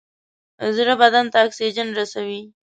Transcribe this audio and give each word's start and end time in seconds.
زړه 0.75 0.93
بدن 1.01 1.25
ته 1.31 1.37
اکسیجن 1.45 1.87
رسوي. 1.99 2.41